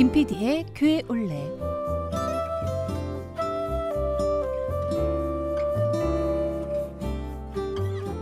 김PD의 0.00 0.64
교회 0.74 1.02
올레 1.08 1.46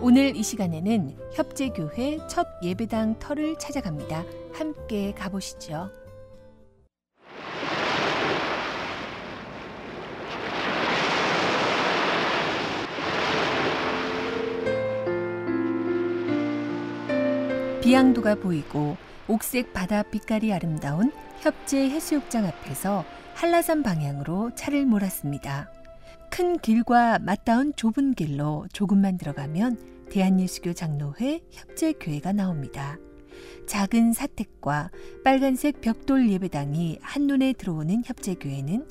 오늘 0.03 0.35
이 0.35 0.43
시간에는 0.43 1.17
협재교회 1.35 2.19
첫 2.27 2.49
예배당 2.65 3.21
터를 3.21 3.57
찾아갑니다. 3.61 4.25
함께 4.55 5.12
가보시죠. 5.12 5.89
비양도가 17.80 18.35
보이고 18.35 18.97
옥색 19.29 19.73
바다 19.73 20.02
빛깔이 20.02 20.52
아름다운 20.52 21.13
협재 21.41 21.88
해수욕장 21.88 22.45
앞에서 22.47 23.05
한라산 23.34 23.84
방향으로 23.84 24.51
차를 24.56 24.87
몰았습니다. 24.87 25.70
큰 26.30 26.59
길과 26.59 27.20
맞닿은 27.20 27.74
좁은 27.77 28.15
길로 28.15 28.66
조금만 28.73 29.16
들어가면 29.16 30.09
대한예수교 30.10 30.73
장로회 30.73 31.41
협재 31.51 31.93
교회가 31.93 32.32
나옵니다. 32.32 32.98
작은 33.66 34.12
사택과 34.12 34.91
빨간색 35.23 35.80
벽돌 35.80 36.29
예배당이 36.29 36.98
한눈에 37.01 37.52
들어오는 37.52 38.02
협재교회는 38.05 38.88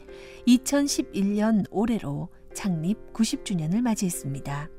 2011년 0.48 1.66
올해로 1.70 2.30
창립 2.54 3.14
90주년을 3.14 3.82
맞이했습니다. 3.82 4.70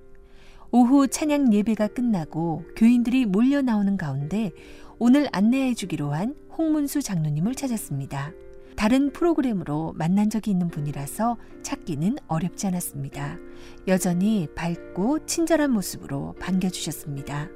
오후 0.70 1.08
찬양 1.08 1.52
예배가 1.52 1.88
끝나고 1.88 2.64
교인들이 2.76 3.24
몰려 3.24 3.62
나오는 3.62 3.96
가운데 3.96 4.50
오늘 4.98 5.26
안내해 5.32 5.74
주기로 5.74 6.12
한 6.12 6.34
홍문수 6.58 7.00
장로님을 7.02 7.54
찾았습니다. 7.54 8.32
다른 8.76 9.10
프로그램으로 9.12 9.94
만난 9.96 10.28
적이 10.30 10.50
있는 10.52 10.68
분이라서 10.68 11.36
찾기는 11.62 12.16
어렵지 12.28 12.66
않았습니다. 12.66 13.38
여전히 13.88 14.46
밝고 14.54 15.24
친절한 15.26 15.70
모습으로 15.72 16.34
반겨주셨습니다. 16.38 17.48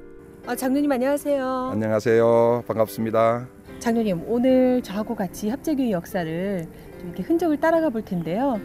아, 0.45 0.55
장로님 0.55 0.91
안녕하세요. 0.91 1.69
안녕하세요. 1.71 2.63
반갑습니다. 2.67 3.47
장로님 3.79 4.23
오늘 4.27 4.81
저하고 4.81 5.15
같이 5.15 5.49
협재교회 5.49 5.91
역사를 5.91 6.67
이렇게 7.03 7.23
흔적을 7.23 7.57
따라가 7.59 7.89
볼 7.89 8.03
텐데요. 8.03 8.59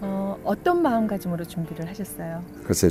어, 0.00 0.38
어떤 0.44 0.82
마음가짐으로 0.82 1.44
준비를 1.44 1.88
하셨어요? 1.88 2.44
글쎄 2.64 2.90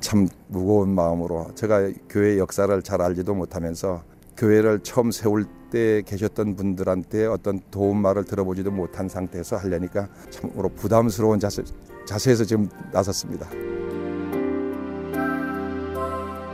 참 0.00 0.28
무거운 0.48 0.90
마음으로 0.90 1.54
제가 1.54 1.90
교회 2.08 2.38
역사를 2.38 2.82
잘 2.82 3.02
알지도 3.02 3.34
못하면서 3.34 4.02
교회를 4.36 4.80
처음 4.80 5.10
세울 5.10 5.44
때 5.70 6.02
계셨던 6.06 6.56
분들한테 6.56 7.26
어떤 7.26 7.60
도움 7.70 8.00
말을 8.00 8.24
들어보지도 8.24 8.70
못한 8.70 9.08
상태에서 9.08 9.56
하려니까 9.56 10.08
참으로 10.30 10.68
부담스러운 10.70 11.40
자세, 11.40 11.62
자세에서 12.06 12.44
지금 12.44 12.68
나섰습니다. 12.92 13.48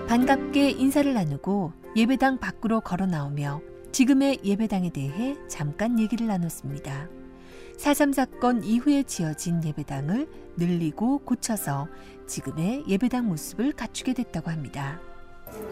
반갑게 0.09 0.71
인사를 0.71 1.13
나누고 1.13 1.73
예배당 1.97 2.39
밖으로 2.39 2.81
걸어 2.81 3.07
나오며 3.07 3.61
지금의 3.93 4.41
예배당에 4.45 4.91
대해 4.91 5.37
잠깐 5.49 6.01
얘기를 6.01 6.27
나눴습니다. 6.27 7.09
4.3 7.79 8.13
사건 8.15 8.63
이후에 8.63 9.03
지어진 9.03 9.63
예배당을 9.65 10.29
늘리고 10.57 11.19
고쳐서 11.19 11.89
지금의 12.27 12.85
예배당 12.89 13.27
모습을 13.27 13.73
갖추게 13.73 14.15
됐다고 14.15 14.51
합니다. 14.51 15.01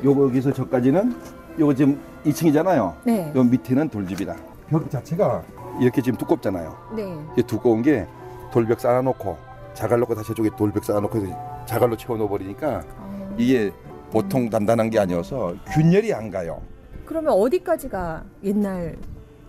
여기서 0.05 0.53
저까지는 0.53 1.15
요거 1.59 1.75
지금 1.75 2.01
2층이잖아요. 2.25 2.97
네. 3.05 3.33
요 3.35 3.45
밑에는 3.45 3.89
돌집이다. 3.89 4.37
벽 4.69 4.91
자체가 4.91 5.45
이렇게 5.81 6.03
지금 6.03 6.19
두껍잖아요. 6.19 6.77
네. 6.97 7.17
이 7.37 7.43
두꺼운 7.43 7.83
게 7.83 8.07
돌벽 8.53 8.81
쌓아놓고 8.81 9.39
자갈 9.75 10.01
놓고 10.01 10.15
다시 10.15 10.29
저쪽에 10.29 10.51
돌벽 10.57 10.85
쌓아놓고 10.85 11.65
자갈로 11.67 11.97
채워놓어 11.97 12.29
버리니까 12.29 12.85
어... 12.97 13.35
이게 13.39 13.73
보통 14.11 14.51
단단한 14.51 14.91
게 14.91 14.99
아니어서 14.99 15.55
균열이 15.73 16.13
안 16.13 16.31
가요. 16.31 16.61
그러면 17.07 17.33
어디까지가 17.33 18.25
옛날 18.45 18.97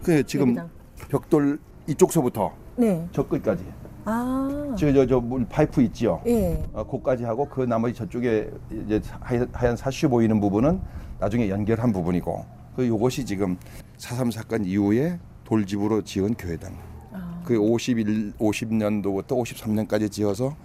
그 0.01 0.23
지금 0.23 0.49
예배당? 0.49 0.69
벽돌 1.09 1.59
이쪽서부터 1.87 2.51
네. 2.77 3.07
저 3.11 3.27
끝까지. 3.27 3.63
아. 4.05 4.75
저저 4.77 5.19
물 5.19 5.45
파이프 5.45 5.81
있지요. 5.83 6.21
예. 6.25 6.61
어, 6.73 6.83
거까지 6.83 7.23
하고 7.23 7.47
그 7.47 7.61
나머지 7.61 7.93
저쪽에 7.93 8.49
이제 8.71 9.01
하얀, 9.21 9.47
하얀 9.53 9.75
사슈 9.75 10.09
보이는 10.09 10.39
부분은 10.39 10.81
나중에 11.19 11.49
연결한 11.49 11.93
부분이고 11.93 12.45
그 12.75 12.87
요것이 12.87 13.25
지금 13.25 13.57
4.3 13.97 14.31
사건 14.31 14.65
이후에 14.65 15.19
돌집으로 15.45 16.01
지은 16.01 16.33
교회당. 16.33 16.73
아. 17.13 17.41
그 17.45 17.57
51, 17.57 18.33
50년도부터 18.33 19.27
53년까지 19.27 20.11
지어서 20.11 20.55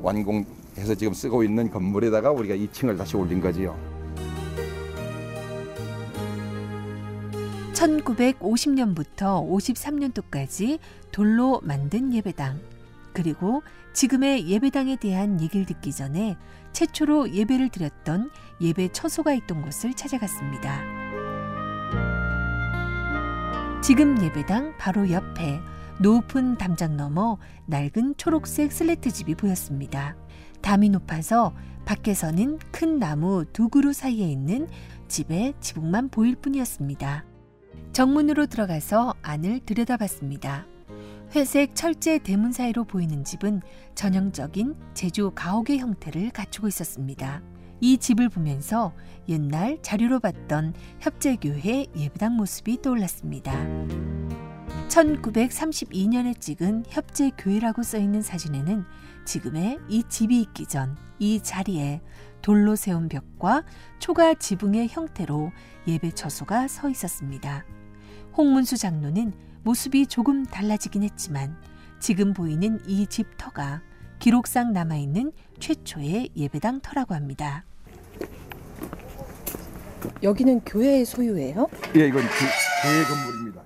완공해서 0.00 0.94
지금 0.96 1.12
쓰고 1.12 1.42
있는 1.42 1.70
건물에다가 1.70 2.30
우리가 2.30 2.54
2층을 2.54 2.96
다시 2.96 3.16
올린 3.16 3.40
거지요. 3.40 3.95
1950년부터 7.86 9.48
53년도까지 9.48 10.78
돌로 11.12 11.60
만든 11.62 12.12
예배당. 12.12 12.60
그리고 13.12 13.62
지금의 13.92 14.48
예배당에 14.48 14.96
대한 14.96 15.40
얘기를 15.40 15.64
듣기 15.64 15.92
전에 15.92 16.36
최초로 16.72 17.32
예배를 17.32 17.70
드렸던 17.70 18.30
예배 18.60 18.92
처소가 18.92 19.32
있던 19.34 19.62
곳을 19.62 19.94
찾아갔습니다. 19.94 20.82
지금 23.82 24.20
예배당 24.22 24.76
바로 24.76 25.10
옆에 25.10 25.60
높은 25.98 26.58
담장 26.58 26.96
너머 26.96 27.38
낡은 27.66 28.16
초록색 28.18 28.72
슬레트 28.72 29.10
집이 29.10 29.34
보였습니다. 29.36 30.16
담이 30.60 30.90
높아서 30.90 31.54
밖에서는 31.86 32.58
큰 32.72 32.98
나무 32.98 33.44
두 33.52 33.68
그루 33.68 33.92
사이에 33.92 34.26
있는 34.26 34.68
집의 35.08 35.54
지붕만 35.60 36.10
보일 36.10 36.34
뿐이었습니다. 36.36 37.35
정문으로 37.92 38.46
들어가서 38.46 39.14
안을 39.22 39.60
들여다봤습니다. 39.60 40.66
회색 41.34 41.74
철제 41.74 42.18
대문 42.18 42.52
사이로 42.52 42.84
보이는 42.84 43.24
집은 43.24 43.62
전형적인 43.94 44.76
제주 44.94 45.32
가옥의 45.34 45.78
형태를 45.78 46.30
갖추고 46.30 46.68
있었습니다. 46.68 47.42
이 47.80 47.98
집을 47.98 48.28
보면서 48.28 48.92
옛날 49.28 49.78
자료로 49.82 50.20
봤던 50.20 50.74
협재교회 51.00 51.86
예배당 51.96 52.36
모습이 52.36 52.80
떠올랐습니다. 52.80 53.52
1932년에 54.88 56.40
찍은 56.40 56.84
협재교회라고 56.88 57.82
써 57.82 57.98
있는 57.98 58.22
사진에는 58.22 58.84
지금의 59.24 59.78
이 59.88 60.02
집이 60.08 60.40
있기 60.40 60.66
전 60.66 60.96
이 61.18 61.40
자리에 61.42 62.00
돌로 62.46 62.76
세운 62.76 63.08
벽과 63.08 63.64
초가 63.98 64.34
지붕의 64.34 64.86
형태로 64.86 65.50
예배 65.88 66.12
처소가 66.12 66.68
서 66.68 66.88
있었습니다. 66.88 67.64
홍문수 68.36 68.76
장로는 68.76 69.32
모습이 69.64 70.06
조금 70.06 70.44
달라지긴 70.44 71.02
했지만 71.02 71.56
지금 71.98 72.32
보이는 72.32 72.78
이 72.86 73.04
집 73.08 73.36
터가 73.36 73.82
기록상 74.20 74.72
남아있는 74.72 75.32
최초의 75.58 76.30
예배당 76.36 76.82
터라고 76.82 77.16
합니다. 77.16 77.64
여기는 80.22 80.60
교회의 80.60 81.04
소유예요? 81.04 81.66
예, 81.96 82.06
이건 82.06 82.22
교, 82.22 82.28
회 82.28 83.04
건물입니다. 83.08 83.62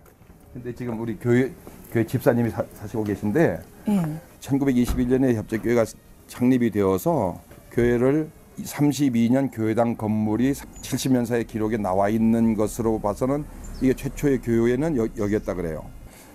근데 0.54 0.74
지금 0.74 0.98
우리 0.98 1.18
교회 1.18 1.52
교회 1.92 2.06
집사님이 2.06 2.48
사, 2.48 2.64
사시고 2.72 3.04
계신데 3.04 3.60
예. 3.88 4.20
1921년에 4.40 5.34
협재교회가 5.34 5.84
창립이 6.28 6.70
되어서 6.70 7.42
교회를 7.72 8.30
32년 8.62 9.50
교회당 9.52 9.96
건물이 9.96 10.52
70년 10.52 11.26
사의 11.26 11.44
기록에 11.44 11.76
나와 11.76 12.08
있는 12.08 12.54
것으로 12.54 13.00
봐서는 13.00 13.44
이게 13.80 13.94
최초의 13.94 14.40
교회는 14.40 14.96
여, 14.96 15.08
여기였다 15.16 15.54
그래요. 15.54 15.84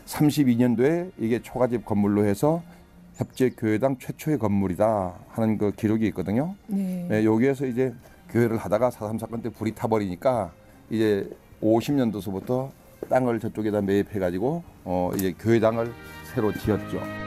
32년도에 0.05 1.11
이게 1.17 1.41
초가집 1.41 1.85
건물로 1.85 2.25
해서 2.25 2.63
협재 3.15 3.51
교회당 3.51 3.97
최초의 3.97 4.37
건물이다 4.39 5.13
하는 5.29 5.57
그 5.57 5.71
기록이 5.71 6.05
있거든요. 6.07 6.55
네. 6.67 7.05
네, 7.09 7.25
여기에서 7.25 7.65
이제 7.65 7.93
교회를 8.29 8.57
하다가 8.57 8.89
4.3 8.89 9.19
사건 9.19 9.41
때 9.41 9.49
불이 9.49 9.73
타버리니까 9.73 10.51
이제 10.89 11.29
50년도서부터 11.61 12.69
땅을 13.09 13.39
저쪽에다 13.39 13.81
매입해가지고 13.81 14.63
어 14.83 15.11
이제 15.15 15.33
교회당을 15.39 15.91
새로 16.33 16.51
지었죠. 16.51 17.24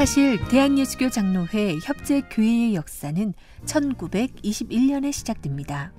사실 0.00 0.42
대한예수교 0.48 1.10
장로회 1.10 1.76
협재 1.82 2.22
교회의 2.30 2.74
역사는 2.74 3.34
1921년에 3.66 5.12
시작됩니다. 5.12 5.92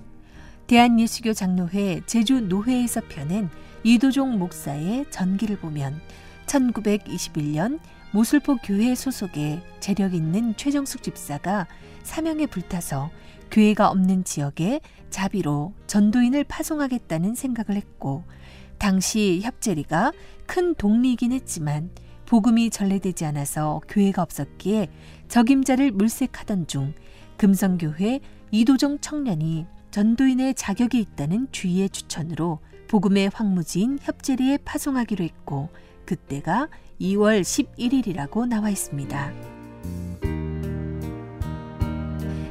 대한예수교 0.65 1.33
장로회 1.33 2.01
제주 2.07 2.41
노회에서 2.41 3.01
펴낸 3.09 3.47
이도종 3.83 4.39
목사의 4.39 5.05
전기를 5.11 5.59
보면 5.59 6.01
1921년 6.47 7.79
모슬포 8.11 8.57
교회 8.63 8.95
소속의 8.95 9.61
재력 9.79 10.15
있는 10.15 10.57
최정숙 10.57 11.03
집사가 11.03 11.67
사명에 12.01 12.47
불타서 12.47 13.11
교회가 13.51 13.91
없는 13.91 14.23
지역에 14.23 14.81
자비로 15.11 15.75
전도인을 15.85 16.45
파송하겠다는 16.45 17.35
생각을 17.35 17.75
했고 17.75 18.23
당시 18.79 19.41
협재리가 19.43 20.11
큰 20.47 20.73
동리이긴 20.73 21.33
했지만 21.33 21.91
복음이 22.31 22.69
전래되지 22.69 23.25
않아서 23.25 23.81
교회가 23.89 24.21
없었기에 24.21 24.87
적임자를 25.27 25.91
물색하던 25.91 26.67
중 26.67 26.93
금성교회 27.35 28.21
이도정 28.51 28.99
청년이 28.99 29.65
전도인의 29.91 30.53
자격이 30.53 30.97
있다는 30.97 31.49
주의의 31.51 31.89
추천으로 31.89 32.59
복음의 32.87 33.31
황무지인 33.33 33.99
협재리에 34.01 34.59
파송하기로 34.63 35.25
했고 35.25 35.67
그때가 36.05 36.69
2월 37.01 37.41
11일이라고 37.41 38.47
나와 38.47 38.69
있습니다. 38.69 39.33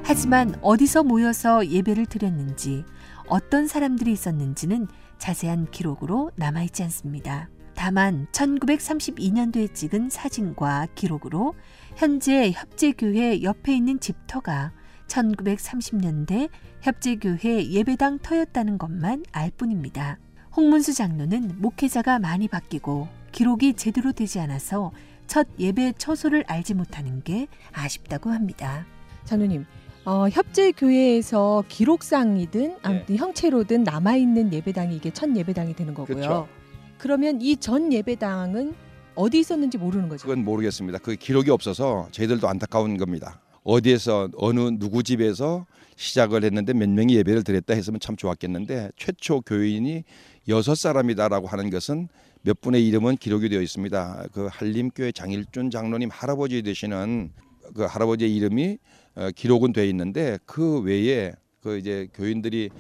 하지만 0.03 0.57
어디서 0.61 1.05
모여서 1.05 1.67
예배를 1.67 2.05
드렸는지 2.05 2.85
어떤 3.29 3.67
사람들이 3.67 4.13
있었는지는 4.13 4.89
자세한 5.17 5.71
기록으로 5.71 6.33
남아있지 6.37 6.83
않습니다. 6.83 7.49
다만 7.81 8.27
1932년도에 8.33 9.73
찍은 9.73 10.11
사진과 10.11 10.89
기록으로 10.95 11.55
현재 11.97 12.51
협재교회 12.51 13.43
옆에 13.43 13.75
있는 13.75 13.99
집터가 13.99 14.73
1930년대 15.07 16.51
협재교회 16.83 17.71
예배당 17.71 18.19
터였다는 18.19 18.77
것만 18.77 19.25
알 19.33 19.51
뿐입니다. 19.51 20.19
홍문수 20.55 20.93
장로는 20.93 21.55
목회자가 21.57 22.19
많이 22.19 22.49
바뀌고 22.49 23.09
기록이 23.33 23.73
제대로 23.73 24.13
되지 24.13 24.41
않아서 24.41 24.93
첫 25.27 25.49
예배 25.59 25.95
처소를 25.97 26.45
알지 26.49 26.75
못하는 26.75 27.23
게 27.23 27.47
아쉽다고 27.73 28.29
합니다. 28.29 28.85
장로님, 29.25 29.65
어, 30.05 30.29
협재 30.29 30.73
교회에서 30.73 31.65
기록상이든 31.69 32.77
아무튼 32.83 33.07
네. 33.07 33.17
형체로든 33.17 33.85
남아 33.85 34.17
있는 34.17 34.53
예배당이 34.53 34.97
이게 34.97 35.11
첫 35.11 35.35
예배당이 35.35 35.75
되는 35.77 35.95
거고요. 35.95 36.15
그렇죠. 36.15 36.60
그러면 37.01 37.41
이 37.41 37.57
전 37.57 37.93
예배당은 37.93 38.75
어디 39.15 39.41
있었는지 39.41 39.79
모르는 39.79 40.09
거죠? 40.09 40.27
그건 40.27 40.45
모르겠습니다. 40.45 40.99
그 40.99 41.15
기록이 41.17 41.51
없어서 41.51 42.09
저희들도 42.13 42.47
안타까운 42.47 42.97
겁니다. 42.97 43.41
어디에서 43.65 44.29
어느 44.37 44.61
누구 44.79 45.03
집에서 45.03 45.67
시작을 45.97 46.45
했는데 46.45 46.73
몇 46.73 46.89
명이 46.89 47.15
예배를 47.17 47.43
드렸다 47.45 47.75
했으면 47.75 48.01
참 48.01 48.17
좋았겠는데 48.17 48.91
최초 48.97 49.41
교인이 49.43 50.05
여섯 50.49 50.75
사람이다라고 50.75 51.47
하는 51.47 51.71
것은 51.71 52.09
몇 52.43 52.61
분의 52.61 52.87
이름은 52.87 53.17
기록이 53.17 53.49
되어 53.51 53.61
있습니다. 53.61 54.29
그 54.33 54.49
한림교회 54.51 55.13
장일준 55.13 55.71
장로님 55.71 56.09
할아버지 56.11 56.63
되시는 56.63 57.31
그 57.75 57.83
할아버지의 57.83 58.35
이름이 58.35 58.79
어, 59.17 59.29
기록은 59.35 59.73
돼 59.73 59.87
있는데 59.89 60.39
그 60.47 60.81
외에 60.81 61.33
그 61.63 61.79
이제 61.79 62.09
교인들이 62.15 62.71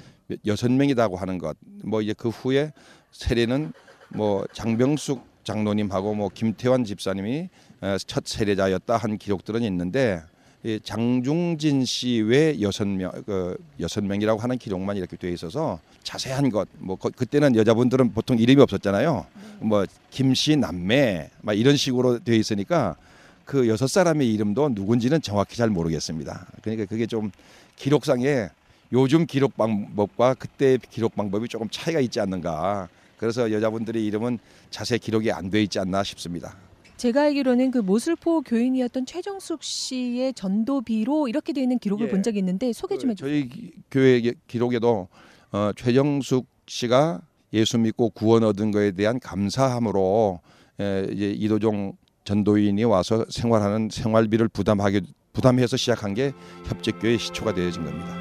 여섯 0.47 0.71
명이라고 0.71 1.17
하는 1.17 1.39
것 1.39 1.57
뭐 1.85 2.01
이제 2.03 2.15
그 2.17 2.29
후에 2.29 2.73
세례는 3.13 3.73
뭐 4.11 4.45
장병숙 4.53 5.25
장로님하고 5.45 6.15
뭐 6.15 6.29
김태환 6.33 6.85
집사님이 6.85 7.49
어, 7.81 7.97
첫 8.07 8.27
세례자였다 8.27 8.97
한 8.97 9.19
기록들은 9.19 9.63
있는데 9.63 10.23
장중진 10.85 11.87
씨 11.87 12.21
외 12.21 12.61
여섯 12.61 12.87
명, 12.87 13.11
그 13.25 13.57
여섯 13.81 14.05
명이라고 14.05 14.39
하는 14.41 14.59
기록만 14.59 14.99
이렇게 14.99 15.17
돼 15.17 15.33
있어서 15.33 15.81
자세한 16.03 16.51
것, 16.51 16.69
뭐 16.79 16.97
그때는 16.97 17.57
여자분들은 17.57 18.13
보통 18.13 18.39
이름이 18.39 18.61
없었잖아요. 18.61 19.25
뭐 19.61 19.87
김 20.11 20.35
씨 20.35 20.57
남매, 20.57 21.31
막 21.41 21.55
이런 21.55 21.77
식으로 21.77 22.19
돼 22.19 22.37
있으니까 22.37 22.97
그 23.47 23.69
여섯 23.69 23.87
사람의 23.87 24.31
이름도 24.35 24.71
누군지는 24.75 25.23
정확히 25.23 25.57
잘 25.57 25.71
모르겠습니다. 25.71 26.47
그러니까 26.61 26.85
그게 26.85 27.07
좀 27.07 27.31
기록상에 27.77 28.49
요즘 28.93 29.25
기록 29.25 29.57
방법과 29.57 30.35
그때 30.35 30.77
기록 30.91 31.15
방법이 31.17 31.49
조금 31.49 31.69
차이가 31.71 32.01
있지 32.01 32.21
않는가. 32.21 32.89
그래서 33.21 33.53
여자분들의 33.53 34.03
이름은 34.07 34.39
자세히 34.71 34.99
기록이 34.99 35.31
안 35.31 35.51
돼 35.51 35.63
있지 35.63 35.79
않나 35.79 36.03
싶습니다. 36.03 36.57
제가 36.97 37.25
알기로는 37.25 37.71
그 37.71 37.79
모슬포 37.79 38.41
교인이었던 38.41 39.05
최정숙 39.05 39.63
씨의 39.63 40.33
전도비로 40.33 41.29
이렇게 41.29 41.53
되어 41.53 41.63
있는 41.63 41.79
기록을 41.79 42.07
예. 42.07 42.11
본 42.11 42.23
적이 42.23 42.39
있는데 42.39 42.73
소개 42.73 42.97
좀 42.97 43.11
그 43.11 43.13
해주세요. 43.13 43.29
저희 43.29 43.73
교회 43.91 44.33
기록에도 44.47 45.09
어, 45.53 45.71
최정숙 45.77 46.47
씨가 46.67 47.21
예수 47.53 47.77
믿고 47.79 48.09
구원 48.11 48.43
얻은 48.45 48.71
것에 48.71 48.93
대한 48.93 49.21
감사함으로 49.21 50.41
에, 50.81 51.07
이제 51.13 51.31
이도종 51.33 51.93
전도인이 52.25 52.85
와서 52.85 53.27
생활하는 53.29 53.89
생활비를 53.91 54.49
부담하게 54.49 55.03
부담해서 55.35 55.77
시작한 55.77 56.15
게 56.15 56.33
협재교의 56.67 57.19
시초가 57.19 57.53
되어진 57.55 57.85
겁니다. 57.85 58.20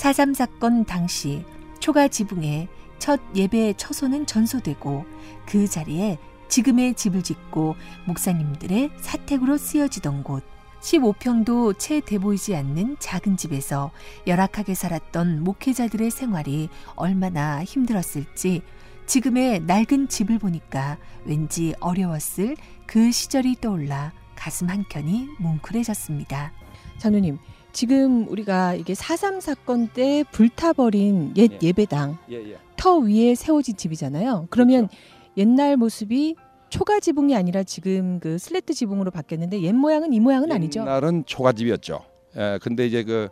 4.3 0.00 0.34
사건 0.34 0.86
당시 0.86 1.44
초가 1.78 2.08
지붕에 2.08 2.68
첫 2.98 3.20
예배 3.34 3.74
처소는 3.76 4.24
전소되고 4.24 5.04
그 5.44 5.68
자리에 5.68 6.16
지금의 6.48 6.94
집을 6.94 7.22
짓고 7.22 7.76
목사님들의 8.06 8.92
사택으로 8.98 9.58
쓰여지던 9.58 10.24
곳 10.24 10.42
15평도 10.80 11.78
채 11.78 12.00
돼 12.00 12.16
보이지 12.18 12.56
않는 12.56 12.96
작은 12.98 13.36
집에서 13.36 13.90
열악하게 14.26 14.72
살았던 14.72 15.44
목회자들의 15.44 16.10
생활이 16.10 16.70
얼마나 16.96 17.62
힘들었을지 17.62 18.62
지금의 19.04 19.60
낡은 19.66 20.08
집을 20.08 20.38
보니까 20.38 20.96
왠지 21.26 21.74
어려웠을 21.78 22.56
그 22.86 23.12
시절이 23.12 23.56
떠올라 23.60 24.14
가슴 24.34 24.70
한켠이 24.70 25.28
뭉클해졌습니다. 25.40 26.52
장로님, 26.96 27.38
지금 27.72 28.28
우리가 28.28 28.74
이게 28.74 28.92
4.3 28.92 29.40
사건 29.40 29.88
때 29.88 30.24
불타버린 30.32 31.34
옛 31.36 31.50
예. 31.62 31.72
배당 31.72 32.18
예, 32.30 32.36
예. 32.36 32.56
터 32.76 32.96
위에 32.98 33.34
세워진 33.34 33.76
집이잖아요. 33.76 34.48
그러면 34.50 34.88
그렇죠. 34.88 35.04
옛날 35.36 35.76
모습이 35.76 36.36
초가 36.70 37.00
지붕이 37.00 37.34
아니라 37.34 37.62
지금 37.62 38.20
그 38.20 38.38
슬래트 38.38 38.74
지붕으로 38.74 39.10
바뀌었는데 39.10 39.60
옛 39.62 39.72
모양은 39.72 40.12
이 40.12 40.20
모양은 40.20 40.52
아니죠. 40.52 40.80
옛날은 40.80 41.24
초가 41.26 41.52
집이었죠. 41.52 42.04
예, 42.36 42.58
근데 42.62 42.86
이제 42.86 43.02
그 43.02 43.28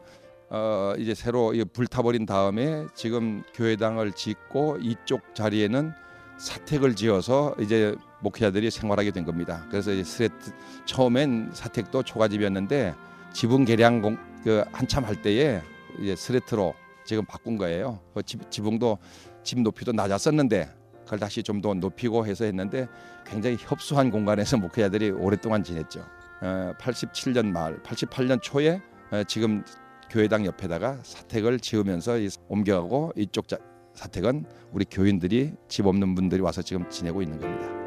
어, 0.50 0.94
이제 0.98 1.14
새로 1.14 1.52
불타버린 1.72 2.26
다음에 2.26 2.86
지금 2.94 3.42
교회당을 3.54 4.12
짓고 4.12 4.78
이쪽 4.80 5.34
자리에는 5.34 5.92
사택을 6.38 6.94
지어서 6.94 7.54
이제 7.60 7.94
목회자들이 8.20 8.70
생활하게 8.70 9.10
된 9.10 9.24
겁니다. 9.24 9.66
그래서 9.70 9.92
이제 9.92 10.04
스레트 10.04 10.52
처음엔 10.86 11.50
사택도 11.52 12.02
초가집이었는데 12.02 12.94
지붕 13.32 13.64
개량 13.64 14.00
공, 14.00 14.16
그 14.44 14.64
한참 14.72 15.04
할 15.04 15.20
때에 15.20 15.60
이제 16.00 16.14
스레트로 16.16 16.74
지금 17.04 17.24
바꾼 17.24 17.56
거예요. 17.56 18.00
그 18.14 18.22
지, 18.22 18.38
지붕도 18.50 18.98
집 19.42 19.60
높이도 19.60 19.92
낮았었는데 19.92 20.68
그걸 21.04 21.18
다시 21.18 21.42
좀 21.42 21.62
더 21.62 21.72
높이고 21.74 22.26
해서 22.26 22.44
했는데 22.44 22.86
굉장히 23.26 23.56
협소한 23.58 24.10
공간에서 24.10 24.56
목회자들이 24.58 25.10
오랫동안 25.10 25.64
지냈죠. 25.64 26.04
어, 26.42 26.74
87년 26.78 27.46
말, 27.46 27.82
88년 27.82 28.40
초에 28.42 28.80
어, 29.10 29.24
지금 29.24 29.64
교회당 30.10 30.46
옆에다가 30.46 30.98
사택을 31.02 31.60
지으면서 31.60 32.16
옮겨가고 32.48 33.12
이쪽 33.16 33.46
사택은 33.94 34.44
우리 34.72 34.84
교인들이 34.84 35.54
집 35.66 35.86
없는 35.86 36.14
분들이 36.14 36.40
와서 36.40 36.62
지금 36.62 36.88
지내고 36.88 37.22
있는 37.22 37.40
겁니다. 37.40 37.77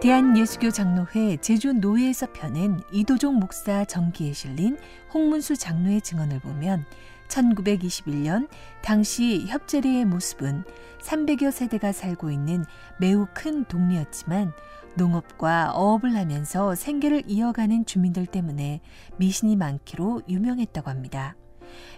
대한예수교 0.00 0.70
장로회 0.70 1.38
제주 1.38 1.72
노회에서 1.72 2.28
펴낸 2.32 2.80
이도종 2.92 3.34
목사 3.40 3.84
정기에 3.84 4.32
실린 4.32 4.78
홍문수 5.12 5.56
장로의 5.56 6.02
증언을 6.02 6.38
보면 6.38 6.84
1921년 7.26 8.48
당시 8.80 9.44
협재리의 9.48 10.04
모습은 10.04 10.62
300여 11.02 11.50
세대가 11.50 11.90
살고 11.90 12.30
있는 12.30 12.64
매우 13.00 13.26
큰 13.34 13.64
동리였지만 13.64 14.52
농업과 14.94 15.72
어업을 15.74 16.14
하면서 16.14 16.76
생계를 16.76 17.24
이어가는 17.26 17.84
주민들 17.84 18.26
때문에 18.26 18.80
미신이 19.16 19.56
많기로 19.56 20.22
유명했다고 20.28 20.90
합니다. 20.90 21.34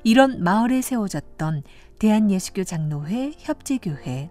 이런 0.04 0.42
마을에 0.42 0.80
세워졌던 0.80 1.64
대한예수교 1.98 2.64
장로회 2.64 3.32
협재교회 3.36 4.30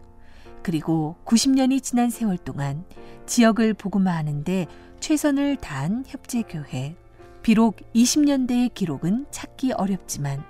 그리고 0.70 1.16
90년이 1.26 1.82
지난 1.82 2.12
세월 2.12 2.38
동안 2.38 2.86
지역을 3.26 3.74
복음화하는데 3.74 4.68
최선을 5.00 5.56
다한 5.56 6.04
협재교회 6.06 6.96
비록 7.42 7.78
20년대의 7.96 8.72
기록은 8.76 9.26
찾기 9.32 9.72
어렵지만 9.72 10.44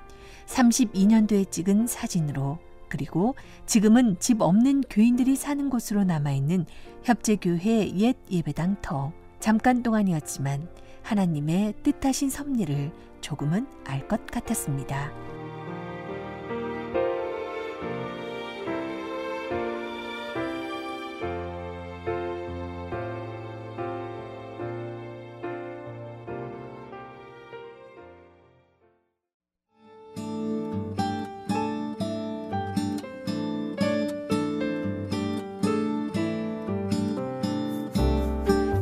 32년도에 0.46 1.50
찍은 1.50 1.88
사진으로 1.88 2.60
그리고 2.90 3.36
지금은 3.66 4.18
집 4.20 4.42
없는 4.42 4.82
교인들이 4.90 5.38
사는 5.38 5.70
곳으로 5.70 6.04
남아있는 6.04 6.66
협재교회 7.04 7.90
옛 8.00 8.18
예배당 8.30 8.82
터. 8.82 9.14
잠깐 9.40 9.84
동안이었지만 9.84 10.68
하나님의 11.02 11.76
뜻하신 11.82 12.30
섭리를 12.30 12.92
조금은 13.22 13.68
알 13.86 14.06
것 14.10 14.28
같았습니다. 14.28 15.39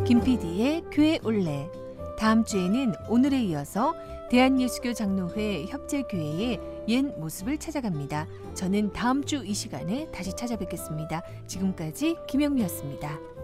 김PD의 0.08 0.86
교회 0.90 1.20
올레. 1.26 1.70
다음 2.18 2.46
주에는 2.46 2.94
오늘에 3.10 3.44
이어서 3.44 3.94
대한예수교 4.30 4.94
장로회 4.94 5.66
협재교회의 5.66 6.62
옛 6.88 7.02
모습을 7.18 7.58
찾아갑니다. 7.58 8.26
저는 8.54 8.94
다음 8.94 9.26
주 9.26 9.44
이 9.44 9.54
시간에 9.54 10.10
다시 10.12 10.34
찾아뵙겠습니다. 10.34 11.22
지금까지 11.48 12.16
김영미였습니다. 12.30 13.37